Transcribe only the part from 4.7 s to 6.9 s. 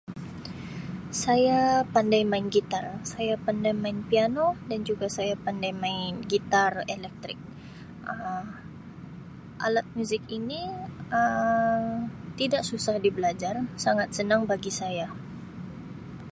juga saya pandai main gitar